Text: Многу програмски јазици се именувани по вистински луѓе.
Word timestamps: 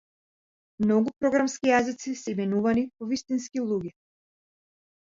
Многу 0.85 1.13
програмски 1.19 1.71
јазици 1.73 2.15
се 2.23 2.35
именувани 2.35 2.87
по 2.97 3.13
вистински 3.13 3.67
луѓе. 3.71 3.97